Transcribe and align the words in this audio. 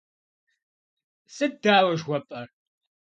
Сыт 1.35 1.53
дауэ 1.63 1.93
жыхуэпӏэр? 1.99 2.47